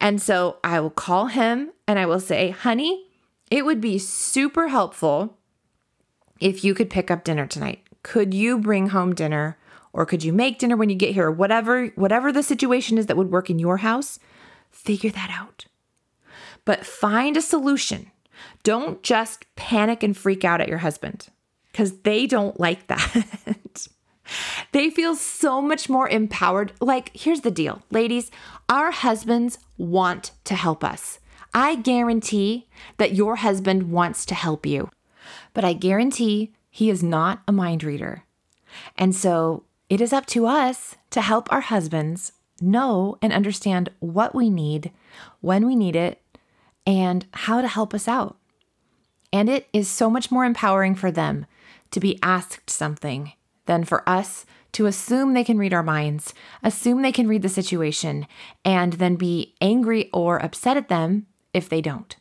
And 0.00 0.22
so 0.22 0.58
I 0.62 0.80
will 0.80 0.90
call 0.90 1.26
him 1.26 1.72
and 1.86 1.98
I 1.98 2.06
will 2.06 2.20
say, 2.20 2.50
honey, 2.50 3.06
it 3.50 3.64
would 3.64 3.80
be 3.80 3.98
super 3.98 4.68
helpful 4.68 5.38
if 6.40 6.62
you 6.62 6.74
could 6.74 6.90
pick 6.90 7.10
up 7.10 7.24
dinner 7.24 7.46
tonight. 7.46 7.87
Could 8.08 8.32
you 8.32 8.58
bring 8.58 8.88
home 8.88 9.14
dinner 9.14 9.58
or 9.92 10.06
could 10.06 10.24
you 10.24 10.32
make 10.32 10.58
dinner 10.58 10.78
when 10.78 10.88
you 10.88 10.96
get 10.96 11.12
here? 11.12 11.30
Whatever 11.30 11.88
whatever 11.88 12.32
the 12.32 12.42
situation 12.42 12.96
is 12.96 13.04
that 13.04 13.18
would 13.18 13.30
work 13.30 13.50
in 13.50 13.58
your 13.58 13.76
house, 13.76 14.18
figure 14.70 15.10
that 15.10 15.28
out. 15.30 15.66
But 16.64 16.86
find 16.86 17.36
a 17.36 17.42
solution. 17.42 18.10
Don't 18.62 19.02
just 19.02 19.44
panic 19.56 20.02
and 20.02 20.16
freak 20.16 20.42
out 20.42 20.62
at 20.62 20.68
your 20.68 20.78
husband 20.78 21.28
cuz 21.74 21.98
they 21.98 22.26
don't 22.26 22.58
like 22.58 22.86
that. 22.94 23.88
They 24.72 24.88
feel 24.88 25.14
so 25.14 25.60
much 25.60 25.90
more 25.90 26.08
empowered. 26.08 26.72
Like, 26.80 27.10
here's 27.12 27.42
the 27.42 27.50
deal, 27.50 27.82
ladies 27.90 28.30
our 28.70 28.90
husbands 28.90 29.58
want 29.76 30.30
to 30.44 30.54
help 30.54 30.82
us. 30.82 31.18
I 31.52 31.74
guarantee 31.74 32.68
that 32.96 33.14
your 33.14 33.36
husband 33.36 33.90
wants 33.90 34.24
to 34.24 34.34
help 34.34 34.64
you, 34.64 34.88
but 35.52 35.62
I 35.62 35.74
guarantee 35.74 36.54
he 36.78 36.90
is 36.90 37.02
not 37.02 37.42
a 37.48 37.50
mind 37.50 37.82
reader. 37.82 38.22
And 38.96 39.12
so 39.12 39.64
it 39.90 40.00
is 40.00 40.12
up 40.12 40.26
to 40.26 40.46
us 40.46 40.94
to 41.10 41.20
help 41.20 41.52
our 41.52 41.60
husbands 41.60 42.30
know 42.60 43.18
and 43.20 43.32
understand 43.32 43.88
what 43.98 44.32
we 44.32 44.48
need, 44.48 44.92
when 45.40 45.66
we 45.66 45.74
need 45.74 45.96
it, 45.96 46.22
and 46.86 47.26
how 47.32 47.60
to 47.60 47.66
help 47.66 47.94
us 47.94 48.06
out. 48.06 48.36
And 49.32 49.48
it 49.50 49.66
is 49.72 49.88
so 49.88 50.08
much 50.08 50.30
more 50.30 50.44
empowering 50.44 50.94
for 50.94 51.10
them 51.10 51.46
to 51.90 51.98
be 51.98 52.16
asked 52.22 52.70
something 52.70 53.32
than 53.66 53.82
for 53.82 54.08
us 54.08 54.46
to 54.70 54.86
assume 54.86 55.34
they 55.34 55.42
can 55.42 55.58
read 55.58 55.74
our 55.74 55.82
minds, 55.82 56.32
assume 56.62 57.02
they 57.02 57.10
can 57.10 57.26
read 57.26 57.42
the 57.42 57.48
situation, 57.48 58.24
and 58.64 58.92
then 58.92 59.16
be 59.16 59.56
angry 59.60 60.10
or 60.12 60.40
upset 60.40 60.76
at 60.76 60.88
them 60.88 61.26
if 61.52 61.68
they 61.68 61.80
don't. 61.80 62.14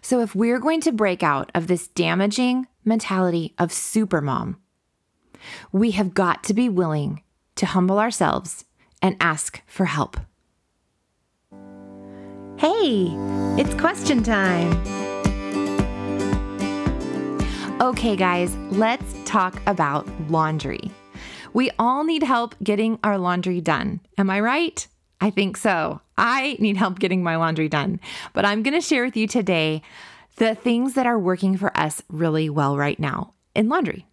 So, 0.00 0.20
if 0.20 0.34
we're 0.34 0.60
going 0.60 0.80
to 0.82 0.92
break 0.92 1.24
out 1.24 1.50
of 1.54 1.66
this 1.66 1.88
damaging 1.88 2.68
mentality 2.86 3.54
of 3.58 3.70
supermom, 3.70 4.56
we 5.72 5.90
have 5.92 6.14
got 6.14 6.44
to 6.44 6.54
be 6.54 6.68
willing 6.68 7.22
to 7.56 7.66
humble 7.66 7.98
ourselves 7.98 8.64
and 9.02 9.16
ask 9.20 9.62
for 9.66 9.84
help. 9.86 10.16
Hey, 12.56 13.08
it's 13.58 13.74
question 13.74 14.22
time. 14.22 14.72
Okay, 17.80 18.16
guys, 18.16 18.56
let's 18.70 19.14
talk 19.26 19.60
about 19.66 20.08
laundry. 20.30 20.90
We 21.52 21.70
all 21.78 22.04
need 22.04 22.22
help 22.22 22.54
getting 22.62 22.98
our 23.04 23.18
laundry 23.18 23.60
done. 23.60 24.00
Am 24.16 24.30
I 24.30 24.40
right? 24.40 24.86
I 25.20 25.30
think 25.30 25.56
so. 25.56 26.00
I 26.16 26.56
need 26.58 26.76
help 26.76 26.98
getting 26.98 27.22
my 27.22 27.36
laundry 27.36 27.68
done. 27.68 28.00
But 28.32 28.44
I'm 28.44 28.62
going 28.62 28.74
to 28.74 28.80
share 28.80 29.04
with 29.04 29.16
you 29.16 29.26
today 29.26 29.82
the 30.36 30.54
things 30.54 30.94
that 30.94 31.06
are 31.06 31.18
working 31.18 31.56
for 31.56 31.76
us 31.76 32.02
really 32.08 32.48
well 32.48 32.76
right 32.76 32.98
now 32.98 33.34
in 33.54 33.68
laundry. 33.68 34.06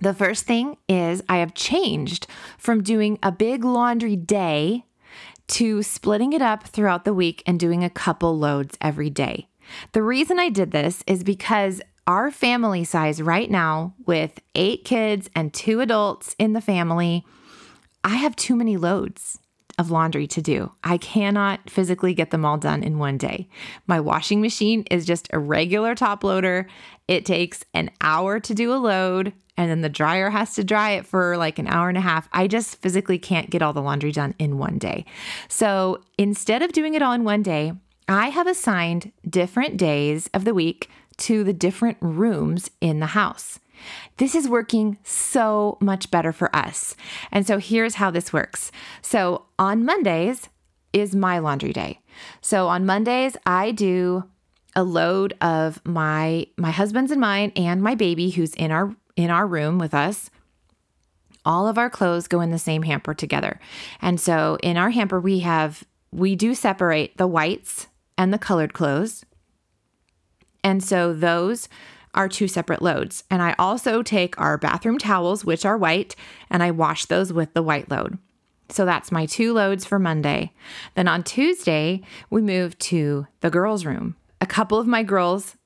The 0.00 0.14
first 0.14 0.44
thing 0.44 0.76
is 0.88 1.22
I 1.28 1.38
have 1.38 1.54
changed 1.54 2.26
from 2.58 2.82
doing 2.82 3.18
a 3.22 3.32
big 3.32 3.64
laundry 3.64 4.16
day 4.16 4.84
to 5.48 5.82
splitting 5.82 6.32
it 6.32 6.42
up 6.42 6.66
throughout 6.66 7.04
the 7.04 7.14
week 7.14 7.42
and 7.46 7.58
doing 7.58 7.84
a 7.84 7.90
couple 7.90 8.38
loads 8.38 8.78
every 8.80 9.10
day. 9.10 9.48
The 9.92 10.02
reason 10.02 10.38
I 10.38 10.48
did 10.48 10.70
this 10.70 11.04
is 11.06 11.22
because 11.22 11.82
our 12.06 12.30
family 12.30 12.82
size 12.82 13.20
right 13.20 13.50
now, 13.50 13.94
with 14.06 14.40
eight 14.54 14.84
kids 14.84 15.28
and 15.34 15.52
two 15.52 15.80
adults 15.80 16.34
in 16.38 16.54
the 16.54 16.60
family, 16.60 17.24
I 18.02 18.16
have 18.16 18.34
too 18.36 18.56
many 18.56 18.76
loads 18.76 19.38
of 19.80 19.90
laundry 19.90 20.26
to 20.26 20.42
do. 20.42 20.70
I 20.84 20.98
cannot 20.98 21.70
physically 21.70 22.12
get 22.12 22.30
them 22.30 22.44
all 22.44 22.58
done 22.58 22.82
in 22.82 22.98
one 22.98 23.16
day. 23.16 23.48
My 23.86 23.98
washing 23.98 24.42
machine 24.42 24.84
is 24.90 25.06
just 25.06 25.26
a 25.32 25.38
regular 25.38 25.94
top 25.94 26.22
loader. 26.22 26.68
It 27.08 27.24
takes 27.24 27.64
an 27.72 27.90
hour 28.02 28.38
to 28.40 28.54
do 28.54 28.74
a 28.74 28.76
load, 28.76 29.32
and 29.56 29.70
then 29.70 29.80
the 29.80 29.88
dryer 29.88 30.28
has 30.28 30.54
to 30.56 30.64
dry 30.64 30.90
it 30.90 31.06
for 31.06 31.38
like 31.38 31.58
an 31.58 31.66
hour 31.66 31.88
and 31.88 31.96
a 31.96 32.02
half. 32.02 32.28
I 32.30 32.46
just 32.46 32.76
physically 32.82 33.18
can't 33.18 33.48
get 33.48 33.62
all 33.62 33.72
the 33.72 33.80
laundry 33.80 34.12
done 34.12 34.34
in 34.38 34.58
one 34.58 34.76
day. 34.76 35.06
So 35.48 36.02
instead 36.18 36.60
of 36.60 36.72
doing 36.72 36.92
it 36.92 37.00
all 37.00 37.14
in 37.14 37.24
one 37.24 37.42
day, 37.42 37.72
I 38.06 38.28
have 38.28 38.46
assigned 38.46 39.12
different 39.26 39.78
days 39.78 40.28
of 40.34 40.44
the 40.44 40.52
week 40.52 40.90
to 41.20 41.44
the 41.44 41.52
different 41.52 41.98
rooms 42.00 42.70
in 42.80 43.00
the 43.00 43.06
house. 43.06 43.58
This 44.18 44.34
is 44.34 44.48
working 44.48 44.98
so 45.02 45.78
much 45.80 46.10
better 46.10 46.32
for 46.32 46.54
us. 46.54 46.96
And 47.32 47.46
so 47.46 47.58
here's 47.58 47.94
how 47.94 48.10
this 48.10 48.32
works. 48.32 48.70
So 49.00 49.46
on 49.58 49.84
Mondays 49.84 50.48
is 50.92 51.14
my 51.14 51.38
laundry 51.38 51.72
day. 51.72 52.00
So 52.40 52.68
on 52.68 52.84
Mondays, 52.84 53.36
I 53.46 53.70
do 53.70 54.24
a 54.76 54.84
load 54.84 55.36
of 55.40 55.84
my 55.84 56.46
my 56.56 56.70
husband's 56.70 57.10
and 57.10 57.20
mine 57.20 57.52
and 57.56 57.82
my 57.82 57.94
baby 57.94 58.30
who's 58.30 58.54
in 58.54 58.70
our 58.70 58.94
in 59.16 59.30
our 59.30 59.46
room 59.46 59.78
with 59.78 59.94
us. 59.94 60.30
All 61.44 61.66
of 61.66 61.78
our 61.78 61.90
clothes 61.90 62.28
go 62.28 62.40
in 62.40 62.50
the 62.50 62.58
same 62.58 62.82
hamper 62.82 63.14
together. 63.14 63.58
And 64.00 64.20
so 64.20 64.58
in 64.62 64.76
our 64.76 64.90
hamper 64.90 65.20
we 65.20 65.40
have 65.40 65.84
we 66.12 66.36
do 66.36 66.54
separate 66.54 67.16
the 67.16 67.26
whites 67.26 67.88
and 68.18 68.32
the 68.32 68.38
colored 68.38 68.74
clothes. 68.74 69.24
And 70.62 70.82
so 70.82 71.12
those 71.12 71.68
are 72.14 72.28
two 72.28 72.48
separate 72.48 72.82
loads. 72.82 73.24
And 73.30 73.40
I 73.40 73.54
also 73.58 74.02
take 74.02 74.38
our 74.40 74.58
bathroom 74.58 74.98
towels, 74.98 75.44
which 75.44 75.64
are 75.64 75.78
white, 75.78 76.16
and 76.50 76.62
I 76.62 76.70
wash 76.70 77.04
those 77.04 77.32
with 77.32 77.54
the 77.54 77.62
white 77.62 77.90
load. 77.90 78.18
So 78.68 78.84
that's 78.84 79.12
my 79.12 79.26
two 79.26 79.52
loads 79.52 79.84
for 79.84 79.98
Monday. 79.98 80.52
Then 80.94 81.08
on 81.08 81.22
Tuesday, 81.22 82.02
we 82.30 82.40
move 82.40 82.78
to 82.78 83.26
the 83.40 83.50
girls' 83.50 83.84
room. 83.84 84.16
A 84.40 84.46
couple 84.46 84.78
of 84.78 84.86
my 84.86 85.02
girls 85.02 85.56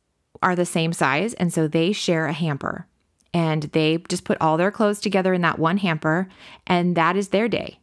are 0.42 0.56
the 0.56 0.66
same 0.66 0.92
size, 0.92 1.34
and 1.34 1.52
so 1.52 1.68
they 1.68 1.92
share 1.92 2.26
a 2.26 2.32
hamper. 2.32 2.86
And 3.32 3.64
they 3.64 3.98
just 4.08 4.24
put 4.24 4.38
all 4.40 4.56
their 4.56 4.70
clothes 4.70 5.00
together 5.00 5.34
in 5.34 5.42
that 5.42 5.58
one 5.58 5.78
hamper, 5.78 6.28
and 6.66 6.96
that 6.96 7.16
is 7.16 7.28
their 7.28 7.48
day. 7.48 7.78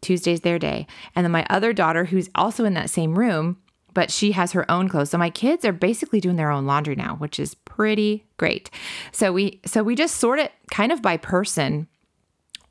Tuesday's 0.00 0.40
their 0.40 0.58
day. 0.58 0.86
And 1.14 1.24
then 1.24 1.32
my 1.32 1.46
other 1.50 1.72
daughter, 1.72 2.06
who's 2.06 2.30
also 2.34 2.64
in 2.64 2.74
that 2.74 2.90
same 2.90 3.18
room, 3.18 3.58
but 3.94 4.10
she 4.10 4.32
has 4.32 4.52
her 4.52 4.70
own 4.70 4.88
clothes. 4.88 5.10
So 5.10 5.18
my 5.18 5.30
kids 5.30 5.64
are 5.64 5.72
basically 5.72 6.20
doing 6.20 6.36
their 6.36 6.50
own 6.50 6.66
laundry 6.66 6.96
now, 6.96 7.16
which 7.16 7.38
is 7.38 7.54
pretty 7.54 8.24
great. 8.36 8.70
So 9.12 9.32
we 9.32 9.60
so 9.66 9.82
we 9.82 9.94
just 9.94 10.16
sort 10.16 10.38
it 10.38 10.52
kind 10.70 10.92
of 10.92 11.02
by 11.02 11.16
person 11.16 11.88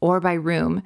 or 0.01 0.19
by 0.19 0.33
room. 0.33 0.81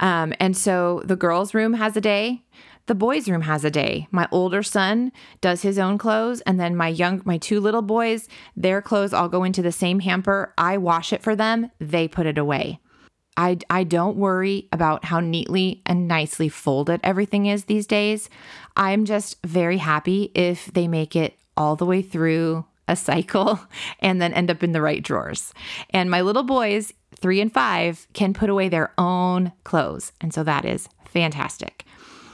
Um, 0.00 0.34
and 0.40 0.56
so 0.56 1.02
the 1.04 1.16
girls' 1.16 1.54
room 1.54 1.74
has 1.74 1.96
a 1.96 2.00
day, 2.00 2.44
the 2.86 2.94
boys' 2.94 3.28
room 3.28 3.42
has 3.42 3.64
a 3.64 3.70
day. 3.70 4.08
My 4.10 4.28
older 4.30 4.62
son 4.62 5.12
does 5.40 5.62
his 5.62 5.78
own 5.78 5.98
clothes, 5.98 6.40
and 6.42 6.58
then 6.58 6.74
my 6.74 6.88
young, 6.88 7.22
my 7.24 7.38
two 7.38 7.60
little 7.60 7.82
boys, 7.82 8.28
their 8.56 8.80
clothes 8.82 9.12
all 9.12 9.28
go 9.28 9.44
into 9.44 9.62
the 9.62 9.72
same 9.72 10.00
hamper. 10.00 10.54
I 10.56 10.78
wash 10.78 11.12
it 11.12 11.22
for 11.22 11.36
them, 11.36 11.70
they 11.78 12.08
put 12.08 12.26
it 12.26 12.38
away. 12.38 12.80
I, 13.38 13.58
I 13.70 13.84
don't 13.84 14.16
worry 14.16 14.68
about 14.72 15.04
how 15.04 15.20
neatly 15.20 15.80
and 15.86 16.08
nicely 16.08 16.48
folded 16.48 16.98
everything 17.04 17.46
is 17.46 17.64
these 17.64 17.86
days. 17.86 18.28
I'm 18.76 19.04
just 19.04 19.36
very 19.46 19.78
happy 19.78 20.32
if 20.34 20.66
they 20.66 20.88
make 20.88 21.14
it 21.14 21.38
all 21.56 21.76
the 21.76 21.86
way 21.86 22.02
through 22.02 22.64
a 22.88 22.96
cycle 22.96 23.60
and 24.00 24.20
then 24.20 24.34
end 24.34 24.50
up 24.50 24.64
in 24.64 24.72
the 24.72 24.82
right 24.82 25.02
drawers. 25.02 25.54
And 25.90 26.10
my 26.10 26.20
little 26.20 26.42
boys, 26.42 26.92
three 27.14 27.40
and 27.40 27.52
five, 27.52 28.08
can 28.12 28.34
put 28.34 28.50
away 28.50 28.68
their 28.68 28.92
own 28.98 29.52
clothes. 29.62 30.10
And 30.20 30.34
so 30.34 30.42
that 30.42 30.64
is 30.64 30.88
fantastic. 31.04 31.84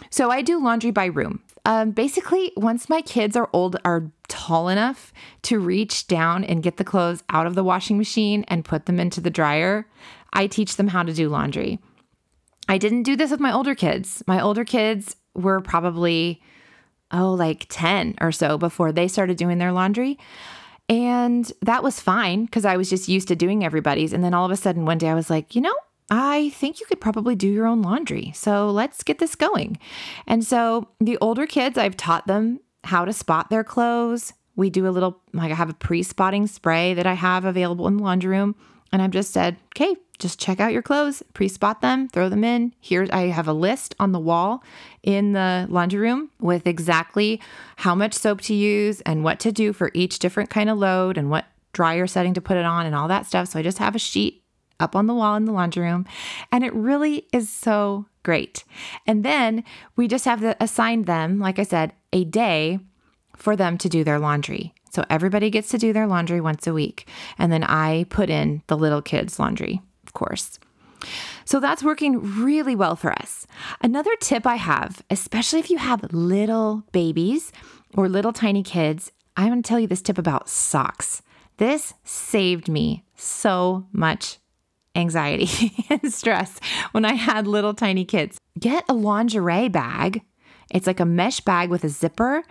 So 0.08 0.30
I 0.30 0.40
do 0.40 0.62
laundry 0.62 0.90
by 0.90 1.06
room. 1.06 1.42
Um, 1.66 1.90
basically, 1.92 2.52
once 2.56 2.88
my 2.88 3.00
kids 3.00 3.36
are 3.36 3.48
old, 3.52 3.76
are 3.84 4.10
tall 4.28 4.68
enough 4.68 5.12
to 5.42 5.58
reach 5.58 6.06
down 6.06 6.44
and 6.44 6.62
get 6.62 6.76
the 6.76 6.84
clothes 6.84 7.22
out 7.30 7.46
of 7.46 7.54
the 7.54 7.64
washing 7.64 7.96
machine 7.96 8.44
and 8.48 8.64
put 8.64 8.86
them 8.86 9.00
into 9.00 9.20
the 9.20 9.30
dryer, 9.30 9.86
I 10.34 10.46
teach 10.46 10.76
them 10.76 10.88
how 10.88 11.02
to 11.02 11.12
do 11.12 11.28
laundry. 11.28 11.78
I 12.68 12.78
didn't 12.78 13.04
do 13.04 13.16
this 13.16 13.30
with 13.30 13.40
my 13.40 13.52
older 13.52 13.74
kids. 13.74 14.22
My 14.26 14.40
older 14.40 14.64
kids 14.64 15.16
were 15.34 15.60
probably, 15.60 16.42
oh, 17.10 17.32
like 17.32 17.66
10 17.68 18.16
or 18.20 18.32
so 18.32 18.58
before 18.58 18.92
they 18.92 19.08
started 19.08 19.36
doing 19.36 19.58
their 19.58 19.72
laundry. 19.72 20.18
And 20.88 21.50
that 21.62 21.82
was 21.82 22.00
fine 22.00 22.44
because 22.44 22.64
I 22.64 22.76
was 22.76 22.90
just 22.90 23.08
used 23.08 23.28
to 23.28 23.36
doing 23.36 23.64
everybody's. 23.64 24.12
And 24.12 24.22
then 24.22 24.34
all 24.34 24.44
of 24.44 24.50
a 24.50 24.56
sudden, 24.56 24.84
one 24.84 24.98
day 24.98 25.08
I 25.08 25.14
was 25.14 25.30
like, 25.30 25.54
you 25.54 25.62
know, 25.62 25.74
I 26.10 26.50
think 26.50 26.80
you 26.80 26.86
could 26.86 27.00
probably 27.00 27.34
do 27.34 27.48
your 27.48 27.66
own 27.66 27.80
laundry. 27.82 28.32
So 28.34 28.70
let's 28.70 29.02
get 29.02 29.18
this 29.18 29.34
going. 29.34 29.78
And 30.26 30.44
so 30.44 30.88
the 31.00 31.16
older 31.20 31.46
kids, 31.46 31.78
I've 31.78 31.96
taught 31.96 32.26
them 32.26 32.60
how 32.84 33.04
to 33.06 33.12
spot 33.12 33.48
their 33.48 33.64
clothes. 33.64 34.34
We 34.56 34.68
do 34.68 34.86
a 34.86 34.90
little, 34.90 35.22
like, 35.32 35.50
I 35.50 35.54
have 35.54 35.70
a 35.70 35.74
pre 35.74 36.02
spotting 36.02 36.46
spray 36.46 36.94
that 36.94 37.06
I 37.06 37.14
have 37.14 37.44
available 37.44 37.88
in 37.88 37.96
the 37.96 38.02
laundry 38.02 38.30
room. 38.30 38.54
And 38.92 39.02
I've 39.02 39.10
just 39.10 39.32
said, 39.32 39.56
okay, 39.74 39.96
just 40.18 40.38
check 40.38 40.60
out 40.60 40.72
your 40.72 40.82
clothes, 40.82 41.22
pre 41.32 41.48
spot 41.48 41.80
them, 41.80 42.08
throw 42.08 42.28
them 42.28 42.44
in. 42.44 42.72
Here, 42.80 43.08
I 43.12 43.22
have 43.22 43.48
a 43.48 43.52
list 43.52 43.94
on 43.98 44.12
the 44.12 44.20
wall 44.20 44.62
in 45.02 45.32
the 45.32 45.66
laundry 45.68 45.98
room 45.98 46.30
with 46.40 46.66
exactly 46.66 47.40
how 47.76 47.94
much 47.94 48.14
soap 48.14 48.40
to 48.42 48.54
use 48.54 49.00
and 49.00 49.24
what 49.24 49.40
to 49.40 49.50
do 49.50 49.72
for 49.72 49.90
each 49.92 50.20
different 50.20 50.50
kind 50.50 50.70
of 50.70 50.78
load 50.78 51.18
and 51.18 51.30
what 51.30 51.46
dryer 51.72 52.06
setting 52.06 52.34
to 52.34 52.40
put 52.40 52.56
it 52.56 52.64
on 52.64 52.86
and 52.86 52.94
all 52.94 53.08
that 53.08 53.26
stuff. 53.26 53.48
So 53.48 53.58
I 53.58 53.62
just 53.62 53.78
have 53.78 53.96
a 53.96 53.98
sheet 53.98 54.44
up 54.80 54.94
on 54.96 55.06
the 55.06 55.14
wall 55.14 55.36
in 55.36 55.44
the 55.44 55.52
laundry 55.52 55.82
room. 55.82 56.06
And 56.52 56.64
it 56.64 56.72
really 56.74 57.26
is 57.32 57.48
so 57.48 58.06
great. 58.22 58.64
And 59.06 59.24
then 59.24 59.64
we 59.96 60.08
just 60.08 60.24
have 60.24 60.40
to 60.40 60.56
assign 60.62 61.02
them, 61.02 61.38
like 61.38 61.58
I 61.58 61.64
said, 61.64 61.92
a 62.12 62.24
day 62.24 62.78
for 63.36 63.56
them 63.56 63.78
to 63.78 63.88
do 63.88 64.04
their 64.04 64.18
laundry. 64.18 64.72
So 64.94 65.04
everybody 65.10 65.50
gets 65.50 65.68
to 65.70 65.78
do 65.78 65.92
their 65.92 66.06
laundry 66.06 66.40
once 66.40 66.66
a 66.66 66.72
week. 66.72 67.08
And 67.36 67.52
then 67.52 67.64
I 67.64 68.06
put 68.10 68.30
in 68.30 68.62
the 68.68 68.76
little 68.76 69.02
kids' 69.02 69.38
laundry, 69.38 69.82
of 70.06 70.12
course. 70.12 70.58
So 71.44 71.60
that's 71.60 71.82
working 71.82 72.42
really 72.42 72.76
well 72.76 72.96
for 72.96 73.12
us. 73.12 73.46
Another 73.82 74.14
tip 74.20 74.46
I 74.46 74.56
have, 74.56 75.02
especially 75.10 75.58
if 75.58 75.68
you 75.68 75.78
have 75.78 76.12
little 76.12 76.84
babies 76.92 77.52
or 77.94 78.08
little 78.08 78.32
tiny 78.32 78.62
kids, 78.62 79.12
I'm 79.36 79.48
going 79.48 79.62
to 79.62 79.68
tell 79.68 79.80
you 79.80 79.86
this 79.88 80.00
tip 80.00 80.16
about 80.16 80.48
socks. 80.48 81.22
This 81.56 81.94
saved 82.04 82.68
me 82.68 83.04
so 83.16 83.86
much 83.92 84.38
anxiety 84.96 85.72
and 85.90 86.12
stress 86.12 86.58
when 86.92 87.04
I 87.04 87.14
had 87.14 87.46
little 87.46 87.74
tiny 87.74 88.04
kids. 88.04 88.38
Get 88.58 88.84
a 88.88 88.94
lingerie 88.94 89.68
bag. 89.68 90.22
It's 90.70 90.86
like 90.86 91.00
a 91.00 91.04
mesh 91.04 91.40
bag 91.40 91.68
with 91.68 91.84
a 91.84 91.88
zipper. 91.88 92.44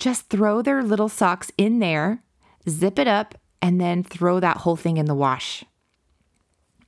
Just 0.00 0.30
throw 0.30 0.62
their 0.62 0.82
little 0.82 1.10
socks 1.10 1.52
in 1.58 1.78
there, 1.78 2.24
zip 2.68 2.98
it 2.98 3.06
up, 3.06 3.36
and 3.60 3.78
then 3.78 4.02
throw 4.02 4.40
that 4.40 4.56
whole 4.56 4.74
thing 4.74 4.96
in 4.96 5.04
the 5.04 5.14
wash. 5.14 5.62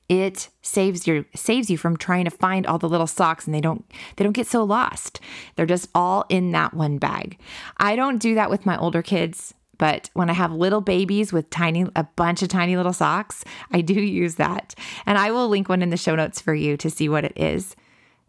It 0.08 0.48
saves 0.62 1.06
you 1.06 1.24
saves 1.34 1.70
you 1.70 1.78
from 1.78 1.96
trying 1.96 2.24
to 2.24 2.30
find 2.30 2.66
all 2.66 2.78
the 2.78 2.88
little 2.88 3.06
socks 3.06 3.46
and 3.46 3.54
they 3.54 3.60
don't 3.60 3.84
they 4.16 4.24
don't 4.24 4.32
get 4.32 4.46
so 4.46 4.64
lost. 4.64 5.20
They're 5.54 5.66
just 5.66 5.88
all 5.94 6.24
in 6.28 6.50
that 6.52 6.74
one 6.74 6.98
bag. 6.98 7.38
I 7.76 7.96
don't 7.96 8.18
do 8.18 8.34
that 8.34 8.50
with 8.50 8.66
my 8.66 8.76
older 8.76 9.02
kids. 9.02 9.54
But 9.78 10.10
when 10.12 10.30
I 10.30 10.34
have 10.34 10.52
little 10.52 10.80
babies 10.80 11.32
with 11.32 11.50
tiny, 11.50 11.86
a 11.96 12.04
bunch 12.04 12.42
of 12.42 12.48
tiny 12.48 12.76
little 12.76 12.92
socks, 12.92 13.42
I 13.72 13.80
do 13.80 13.94
use 14.00 14.36
that. 14.36 14.74
And 15.06 15.18
I 15.18 15.32
will 15.32 15.48
link 15.48 15.68
one 15.68 15.82
in 15.82 15.90
the 15.90 15.96
show 15.96 16.14
notes 16.14 16.40
for 16.40 16.54
you 16.54 16.76
to 16.76 16.90
see 16.90 17.08
what 17.08 17.24
it 17.24 17.32
is. 17.36 17.74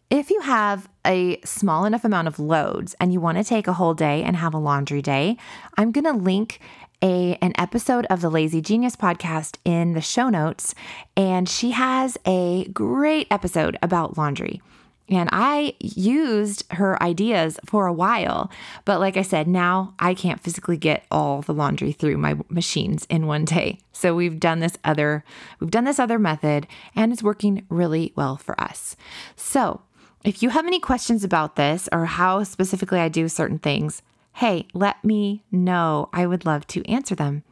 If 0.09 0.29
you 0.29 0.41
have 0.41 0.89
a 1.05 1.39
small 1.43 1.85
enough 1.85 2.05
amount 2.05 2.27
of 2.27 2.39
loads 2.39 2.95
and 2.99 3.11
you 3.11 3.19
want 3.19 3.37
to 3.37 3.43
take 3.43 3.67
a 3.67 3.73
whole 3.73 3.93
day 3.93 4.21
and 4.23 4.35
have 4.35 4.53
a 4.53 4.59
laundry 4.59 5.01
day, 5.01 5.37
I'm 5.77 5.91
going 5.91 6.05
to 6.05 6.13
link 6.13 6.59
a 7.01 7.35
an 7.41 7.51
episode 7.57 8.05
of 8.05 8.21
the 8.21 8.29
Lazy 8.29 8.61
Genius 8.61 8.95
podcast 8.95 9.57
in 9.65 9.93
the 9.93 10.01
show 10.01 10.29
notes 10.29 10.73
and 11.17 11.49
she 11.49 11.71
has 11.71 12.17
a 12.25 12.65
great 12.69 13.27
episode 13.29 13.77
about 13.81 14.17
laundry. 14.17 14.61
And 15.09 15.29
I 15.33 15.75
used 15.79 16.63
her 16.73 17.01
ideas 17.03 17.59
for 17.65 17.87
a 17.87 17.93
while. 17.93 18.49
But 18.85 19.01
like 19.01 19.17
I 19.17 19.21
said, 19.21 19.47
now 19.47 19.95
I 19.99 20.13
can't 20.13 20.39
physically 20.39 20.77
get 20.77 21.05
all 21.11 21.41
the 21.41 21.53
laundry 21.53 21.91
through 21.91 22.17
my 22.17 22.37
machines 22.47 23.05
in 23.09 23.27
one 23.27 23.43
day. 23.43 23.79
So 23.91 24.15
we've 24.15 24.39
done 24.39 24.59
this 24.59 24.77
other 24.85 25.25
we've 25.59 25.71
done 25.71 25.83
this 25.83 25.99
other 25.99 26.17
method 26.19 26.67
and 26.95 27.11
it's 27.11 27.23
working 27.23 27.65
really 27.69 28.13
well 28.15 28.37
for 28.37 28.59
us. 28.61 28.95
So, 29.35 29.81
if 30.23 30.41
you 30.41 30.49
have 30.49 30.65
any 30.65 30.79
questions 30.79 31.23
about 31.23 31.55
this 31.55 31.89
or 31.91 32.05
how 32.05 32.43
specifically 32.43 32.99
I 32.99 33.09
do 33.09 33.27
certain 33.27 33.59
things, 33.59 34.01
hey, 34.33 34.67
let 34.73 35.03
me 35.03 35.43
know. 35.51 36.09
I 36.13 36.25
would 36.25 36.45
love 36.45 36.65
to 36.67 36.88
answer 36.89 37.15
them. 37.15 37.43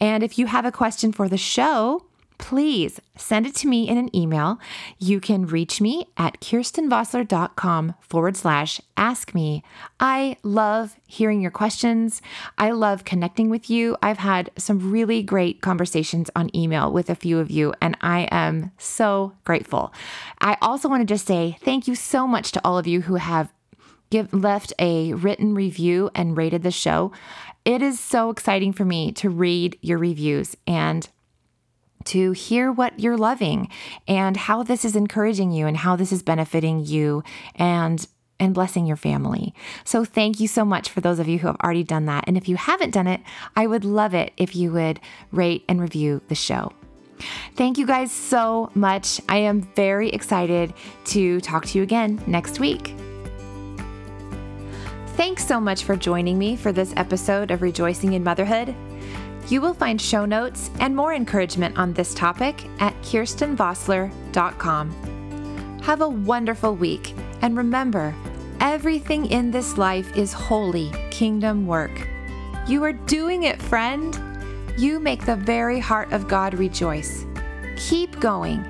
And 0.00 0.22
if 0.22 0.38
you 0.38 0.46
have 0.46 0.64
a 0.64 0.72
question 0.72 1.12
for 1.12 1.28
the 1.28 1.36
show, 1.36 2.04
please 2.38 3.00
send 3.16 3.46
it 3.46 3.54
to 3.56 3.68
me 3.68 3.88
in 3.88 3.98
an 3.98 4.14
email. 4.14 4.58
You 4.98 5.20
can 5.20 5.46
reach 5.46 5.80
me 5.80 6.06
at 6.16 6.40
kirstenvossler.com 6.40 7.94
forward 8.00 8.36
slash 8.36 8.80
ask 8.96 9.34
me. 9.34 9.62
I 10.00 10.36
love 10.42 10.96
hearing 11.06 11.40
your 11.40 11.50
questions. 11.50 12.22
I 12.58 12.70
love 12.70 13.04
connecting 13.04 13.50
with 13.50 13.70
you. 13.70 13.96
I've 14.02 14.18
had 14.18 14.50
some 14.56 14.90
really 14.90 15.22
great 15.22 15.60
conversations 15.60 16.30
on 16.36 16.54
email 16.54 16.92
with 16.92 17.10
a 17.10 17.14
few 17.14 17.38
of 17.38 17.50
you, 17.50 17.74
and 17.80 17.96
I 18.00 18.28
am 18.30 18.72
so 18.78 19.32
grateful. 19.44 19.92
I 20.40 20.56
also 20.60 20.88
want 20.88 21.00
to 21.00 21.14
just 21.14 21.26
say 21.26 21.58
thank 21.62 21.88
you 21.88 21.94
so 21.94 22.26
much 22.26 22.52
to 22.52 22.60
all 22.64 22.78
of 22.78 22.86
you 22.86 23.02
who 23.02 23.16
have 23.16 23.52
give 24.10 24.32
left 24.32 24.72
a 24.78 25.12
written 25.14 25.54
review 25.54 26.10
and 26.14 26.36
rated 26.36 26.62
the 26.62 26.70
show. 26.70 27.12
It 27.64 27.82
is 27.82 27.98
so 27.98 28.30
exciting 28.30 28.72
for 28.72 28.84
me 28.84 29.10
to 29.12 29.28
read 29.28 29.76
your 29.82 29.98
reviews 29.98 30.56
and 30.66 31.08
to 32.06 32.32
hear 32.32 32.72
what 32.72 32.98
you're 32.98 33.16
loving 33.16 33.68
and 34.08 34.36
how 34.36 34.62
this 34.62 34.84
is 34.84 34.96
encouraging 34.96 35.50
you 35.50 35.66
and 35.66 35.76
how 35.76 35.96
this 35.96 36.12
is 36.12 36.22
benefiting 36.22 36.84
you 36.84 37.22
and 37.54 38.06
and 38.38 38.52
blessing 38.52 38.86
your 38.86 38.96
family. 38.96 39.54
So 39.84 40.04
thank 40.04 40.40
you 40.40 40.48
so 40.48 40.64
much 40.64 40.90
for 40.90 41.00
those 41.00 41.18
of 41.18 41.26
you 41.26 41.38
who 41.38 41.46
have 41.46 41.56
already 41.64 41.84
done 41.84 42.04
that. 42.06 42.24
And 42.26 42.36
if 42.36 42.48
you 42.48 42.56
haven't 42.56 42.90
done 42.90 43.06
it, 43.06 43.22
I 43.54 43.66
would 43.66 43.84
love 43.84 44.12
it 44.12 44.32
if 44.36 44.54
you 44.54 44.72
would 44.72 45.00
rate 45.32 45.64
and 45.68 45.80
review 45.80 46.20
the 46.28 46.34
show. 46.34 46.72
Thank 47.54 47.78
you 47.78 47.86
guys 47.86 48.12
so 48.12 48.70
much. 48.74 49.20
I 49.28 49.38
am 49.38 49.62
very 49.74 50.10
excited 50.10 50.74
to 51.06 51.40
talk 51.40 51.64
to 51.66 51.78
you 51.78 51.82
again 51.82 52.22
next 52.26 52.60
week. 52.60 52.94
Thanks 55.16 55.46
so 55.46 55.58
much 55.58 55.84
for 55.84 55.96
joining 55.96 56.38
me 56.38 56.56
for 56.56 56.72
this 56.72 56.92
episode 56.96 57.50
of 57.50 57.62
Rejoicing 57.62 58.12
in 58.12 58.22
Motherhood. 58.22 58.76
You 59.48 59.60
will 59.60 59.74
find 59.74 60.00
show 60.00 60.24
notes 60.24 60.70
and 60.80 60.94
more 60.94 61.14
encouragement 61.14 61.76
on 61.78 61.92
this 61.92 62.14
topic 62.14 62.64
at 62.80 62.94
kirstenvossler.com. 63.02 64.90
Have 65.82 66.00
a 66.00 66.08
wonderful 66.08 66.74
week, 66.74 67.14
and 67.42 67.56
remember, 67.56 68.14
Everything 68.60 69.26
in 69.26 69.50
this 69.50 69.76
life 69.76 70.16
is 70.16 70.32
holy 70.32 70.90
kingdom 71.10 71.66
work. 71.66 72.08
You 72.66 72.82
are 72.84 72.92
doing 72.92 73.42
it, 73.42 73.60
friend. 73.60 74.18
You 74.78 74.98
make 74.98 75.24
the 75.24 75.36
very 75.36 75.78
heart 75.78 76.12
of 76.12 76.26
God 76.26 76.54
rejoice. 76.54 77.26
Keep 77.76 78.18
going. 78.18 78.64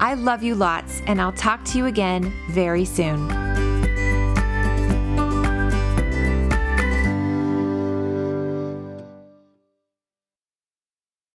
I 0.00 0.14
love 0.14 0.42
you 0.42 0.56
lots, 0.56 1.00
and 1.06 1.20
I'll 1.20 1.32
talk 1.32 1.64
to 1.66 1.78
you 1.78 1.86
again 1.86 2.32
very 2.50 2.84
soon. 2.84 3.53